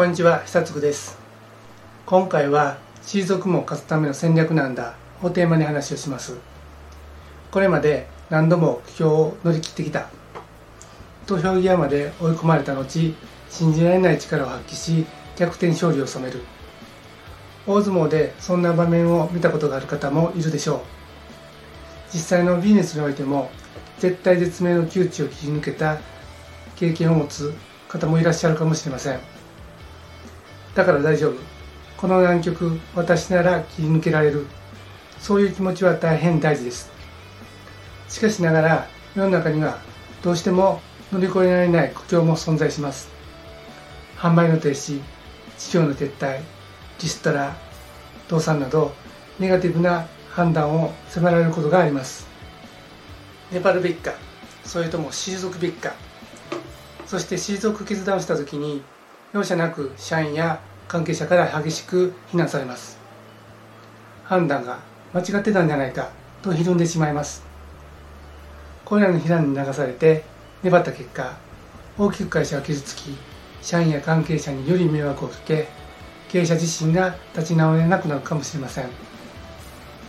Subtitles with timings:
[0.00, 1.18] こんにちは久津です。
[2.06, 6.38] 今回は退くも勝つための戦略なんだをテーマに話をします。
[7.50, 10.08] これまで何度も苦境を乗り切ってきた。
[11.26, 13.14] 投票際まで追い込まれた後
[13.50, 15.04] 信じられない力を発揮し
[15.36, 16.40] 逆転勝利を収める。
[17.66, 20.80] 大相撲でそんな場面を見たことがある方もいるでしょう。
[22.10, 23.50] 実際のビジネスにおいても
[23.98, 25.98] 絶対絶命の窮地を切り抜けた
[26.76, 27.52] 経験を持つ
[27.86, 29.39] 方もいらっしゃるかもしれません。
[30.74, 31.34] だから大丈夫。
[31.96, 34.46] この難局私なら切り抜けられる。
[35.18, 36.90] そういう気持ちは大変大事です。
[38.08, 39.78] しかしながら世の中には
[40.22, 40.80] どうしても
[41.12, 43.08] 乗り越えられない苦境も存在します。
[44.16, 45.00] 販売の停止
[45.58, 46.40] 事業の撤退
[47.00, 47.56] リストラ
[48.28, 48.92] 倒産など
[49.38, 52.26] ネガティブな判断を迫られることがあります。
[53.50, 54.12] 粘るべきか
[54.64, 55.94] それとも退くべきか
[57.06, 58.82] そして退く決断をした時に
[59.32, 62.98] 容赦なく社員や関係者から激しく非難されます。
[64.24, 64.80] 判断が
[65.14, 66.10] 間違ってたんじゃないか
[66.42, 67.44] とひるんでしまいます。
[68.84, 70.24] これらの非難に流されて
[70.64, 71.36] 粘った結果
[71.96, 73.16] 大きく会社は傷つき
[73.62, 75.68] 社員や関係者により迷惑をかけ
[76.28, 78.88] 経営者自身が立ち直れなくなるかもしれません。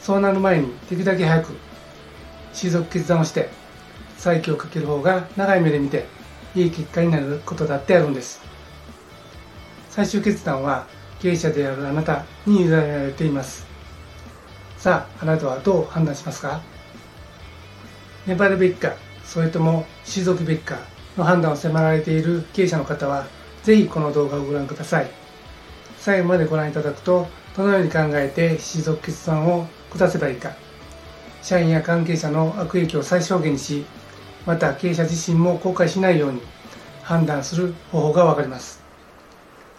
[0.00, 1.52] そうなる前にできるだけ早く
[2.54, 3.50] 退く決断をして
[4.16, 6.06] 再起をかける方が長い目で見て
[6.54, 8.40] いい結果になることだってあるんです。
[9.90, 10.86] 最終決断は
[11.20, 13.66] 経営者であるあなたに委ねられています。
[14.78, 16.62] さああなたはどう判断しますか？
[18.26, 20.78] 粘るべきかそれとも退くべきか
[21.16, 23.26] の判断を迫られている経営者の方は
[23.62, 25.10] ぜひこの動画をご覧ください。
[25.98, 30.52] 最後までご覧いただくとどのように考えて退く決断を下せばいいか。
[31.42, 33.84] 社員や関係者の悪影響を最小限にし
[34.46, 36.40] また経営者自身も後悔しないように
[37.02, 38.80] 判断する方法が分かります。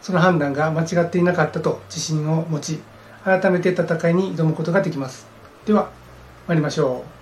[0.00, 2.80] その判断が間違っていなかったと自信を持ち
[3.24, 5.26] 改めて戦いに挑むことができます。
[5.66, 5.90] では
[6.46, 7.20] 参りましょう。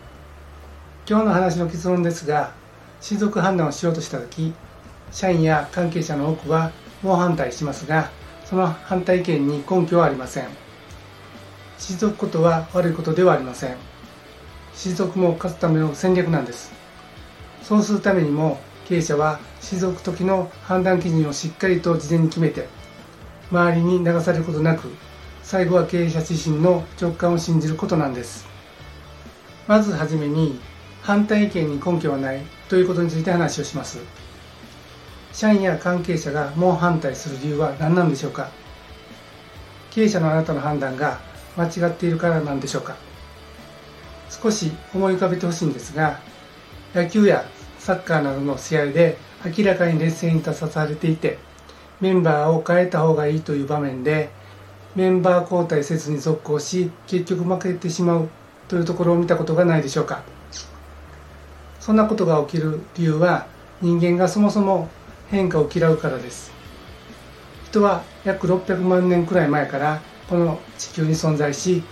[1.08, 2.52] 今日の話の結論ですが
[3.00, 4.52] 親族判断をしようとした時
[5.10, 6.70] 社員や関係者の多くは
[7.02, 8.10] 猛反対しますが
[8.44, 10.46] その反対意見に根拠はありません。
[11.78, 13.76] 退くことは悪いことではありません。
[14.74, 16.72] 退くも勝つための戦略なんです。
[17.62, 22.66] そうするためにも経営者は退く時の判断基準をしっかりと事前に決めて
[23.50, 24.88] 周りに流されることなく
[25.42, 28.46] 最後は経営者自身の直感を信じることなんです。
[29.66, 30.58] まずはじめに
[31.02, 33.98] 反対意見に根拠はないということについて話をします。
[35.32, 38.50] 社員や関係者が猛反対する理由は何なんでしょうか。
[39.90, 41.18] 経営者のあなたの判断が
[41.56, 42.96] 間違っているからなんでしょうか。
[44.30, 46.20] 少し思い浮かべてほしいんですが
[46.94, 47.44] 野球や
[47.88, 49.16] サッカーなどの試合で
[49.56, 51.38] 明らかに劣勢に立たされていて
[52.02, 54.28] メンバーを変えた方がいいという場面で
[54.94, 58.28] メンバー交代せずに続行し結局負けてしまう
[58.68, 60.22] というところを見たことがないでしょうか。
[61.80, 63.46] そんなことが起きる理由は
[63.80, 64.90] 人間がそもそも
[65.30, 66.52] 変化を嫌うからです。
[67.70, 71.82] 人は約600万年くらい前からこの地球に存在し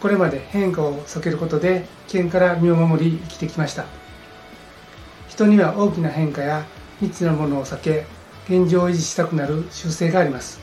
[0.00, 4.05] これまで変化を避けることで危険から身を守り生きてきました。
[5.36, 6.64] 人には大きな変化や
[6.98, 8.06] 未知なものを避け
[8.48, 10.58] 現状を維持したくなる習性があります。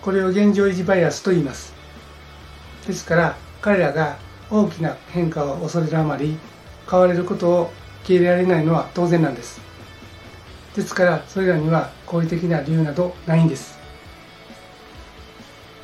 [0.00, 1.74] これを現状維持バイアスと言います。
[2.86, 4.16] ですから彼らが
[4.50, 6.38] 大きな変化を恐れるあまり
[6.90, 7.72] 変われることを
[8.04, 9.60] 受け入れられないのは当然なんです。
[10.74, 13.78] ですからそれらには好意的な理由などないんです。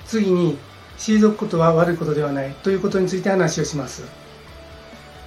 [0.06, 0.56] 次に
[0.96, 4.04] 退くことは悪いことではないということについて話をします。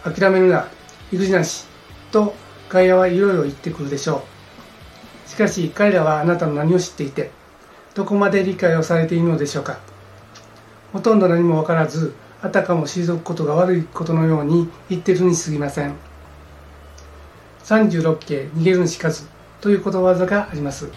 [0.03, 0.69] 諦めるな
[1.11, 1.65] 育児なし
[2.11, 2.33] と
[2.73, 4.23] 外野はいろいろ言ってくるでしょ
[5.27, 5.29] う。
[5.29, 7.29] しかし彼らはあなたの何を知っていて
[7.93, 9.77] どこまで理解をされているのでしょうか。
[10.91, 15.93] ほとんど何も分からずあたかも退くことが悪いことのように言ってるに過ぎません。
[17.63, 19.27] 36系逃げるにしかず
[19.61, 20.89] ということわざがあります。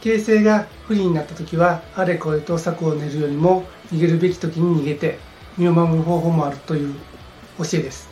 [0.00, 5.18] 形勢が不利になった時はあれこれと策を練るよりも逃げるべき時に逃げて
[5.58, 6.94] 身を守る方法もあるという
[7.58, 8.11] 教えです。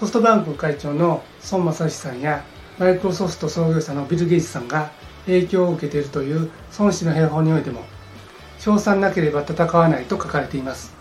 [0.00, 2.42] ソフトバンク会長の孫正義さんや
[2.78, 4.90] マイクロソフト創業者のビル・ゲイツさんが
[5.26, 7.84] 影響を受けているという孫子の兵法においても
[8.58, 10.94] 賞賛なければ戦わないと書かれています。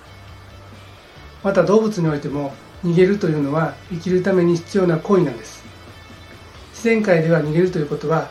[1.46, 2.54] また動物においても
[2.84, 5.64] 逃げるというのは生きるために必要な行為なんです。
[6.72, 8.30] 自然界では逃げるということは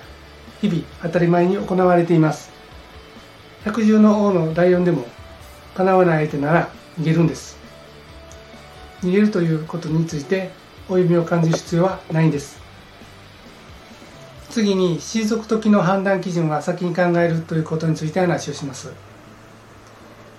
[0.60, 2.50] 日々当たり前に行われています。
[3.64, 5.06] 百獣の王のライオンでも
[5.74, 6.68] かなわない相手なら
[7.00, 7.56] 逃げるんです。
[9.02, 10.50] 逃げるということについて
[10.88, 12.58] 負い目を感じる必要はないんです。
[14.50, 18.92] 次に退く時の判断基準は先に考えるということについて話をします。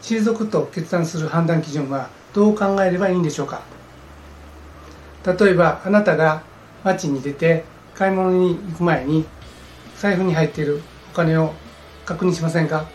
[0.02, 3.62] 退くと決断する判断基準はどう考えればいいんでしょうか。
[5.26, 6.42] 例えばあなたが
[6.84, 7.64] 街に出て
[7.94, 9.26] 買い物に行く前に
[9.98, 11.54] 財布に入っているお金を
[12.06, 12.88] 確認しませんか。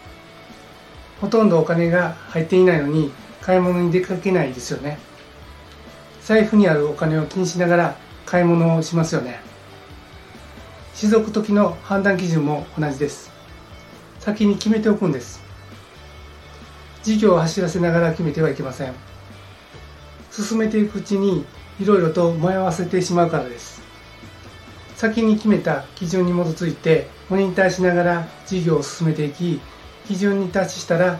[1.20, 4.98] ほとんどお金が入っていないのに買い物に出かけないですよね。
[6.24, 9.40] 財布にあるお金を気にしながら買い物をしますよね。
[10.94, 13.30] 士族時の判断基準も同じです。
[14.20, 15.42] 先に決めておくんです。
[17.02, 18.94] 事業を走らせながら決めてはいけません。
[20.30, 21.44] 進めていくうちに
[21.78, 23.82] いろいろと迷わせてしまうからです。
[24.96, 29.60] 先に決めた基準に基づいてモニターしながら事業を進めていき
[30.06, 31.18] 基準に達したら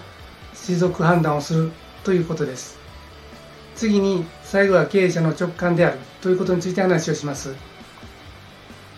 [0.55, 1.73] 持続判断をする
[2.05, 2.84] ということです。
[3.75, 7.55] 次に最後は経営者の直感であるということについて話をします。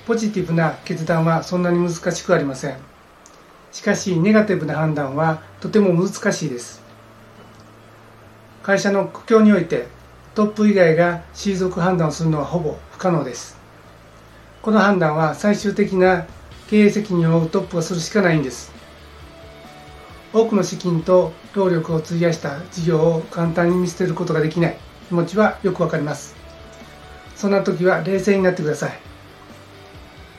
[0.07, 2.77] ポジティブな決断はそんなに難しくありません。
[3.73, 6.83] しかしネガティブな判断はとても難しいです。
[8.63, 9.87] 会社の苦境において
[10.35, 13.57] トップ以外が退属判断をするのはほぼ不可能です。
[14.61, 16.27] この判断は最終的な
[16.69, 18.76] 経営責任を負うトップがするしかないんです。
[20.37, 24.77] 多くの資金と労力を費やした事業を簡単に見捨てることができない
[25.09, 26.37] 気持ちはよくわかります。
[27.35, 28.99] そんな時は冷静になってください。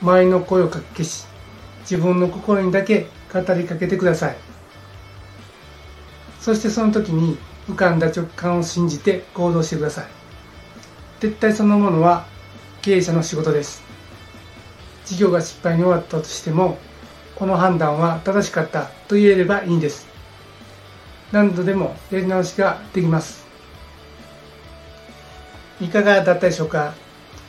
[0.00, 1.26] 周りの声をかき消し
[1.80, 4.36] 自分の心にだけ語りかけてください。
[6.38, 7.36] そしてその時に
[7.68, 10.06] 浮かんだ直感を信じて行動してください。
[11.18, 12.24] 撤退そのものは
[12.82, 13.82] 経営者の仕事です。
[15.06, 16.78] 事業が失敗に終わったとしても
[17.38, 20.08] この判断は正しかったと言えればいいんです。
[21.30, 23.46] 何度でもやり直しができます。
[25.80, 26.94] いかがだったでしょうか？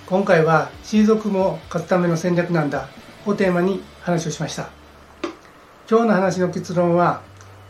[0.06, 2.88] 今回は退属も勝つための戦略なんだ。
[3.26, 4.70] をテーマに話をしました。
[5.90, 7.22] 今日の話の結論は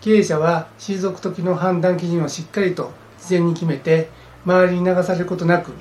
[0.02, 2.92] 経営者は退く時の判断基準をしっかりと
[3.22, 4.10] 事前に決めて
[4.46, 5.72] 周りに流されることなく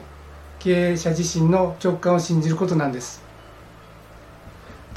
[0.60, 3.26] 経営者自身の直感を信じることなんです。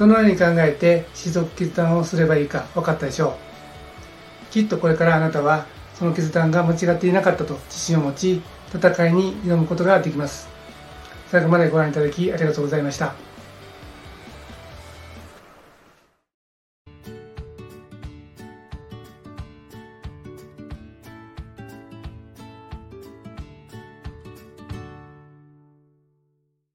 [0.01, 3.37] どのように考えて退属決断をすればいいか分かったでしょ
[4.49, 4.51] う。
[4.51, 8.41] きっとこれからあなたはその決断が間違っていなかったと自信を持ち
[8.73, 10.49] 戦いに挑むことができます。
[11.27, 13.13] 最後までご覧いただきありがとうございました。